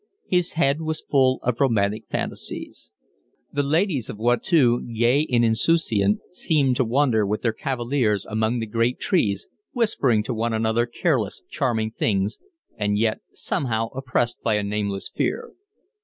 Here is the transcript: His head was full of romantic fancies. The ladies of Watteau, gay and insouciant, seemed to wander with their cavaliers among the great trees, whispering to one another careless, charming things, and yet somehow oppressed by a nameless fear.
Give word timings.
His 0.25 0.53
head 0.53 0.81
was 0.81 0.99
full 1.07 1.37
of 1.43 1.59
romantic 1.61 2.05
fancies. 2.09 2.89
The 3.53 3.61
ladies 3.61 4.09
of 4.09 4.17
Watteau, 4.17 4.79
gay 4.79 5.27
and 5.31 5.45
insouciant, 5.45 6.21
seemed 6.31 6.75
to 6.77 6.83
wander 6.83 7.23
with 7.23 7.43
their 7.43 7.53
cavaliers 7.53 8.25
among 8.25 8.57
the 8.57 8.65
great 8.65 8.99
trees, 8.99 9.47
whispering 9.73 10.23
to 10.23 10.33
one 10.33 10.53
another 10.53 10.87
careless, 10.87 11.43
charming 11.51 11.91
things, 11.91 12.39
and 12.75 12.97
yet 12.97 13.19
somehow 13.31 13.89
oppressed 13.89 14.41
by 14.41 14.55
a 14.55 14.63
nameless 14.63 15.07
fear. 15.07 15.51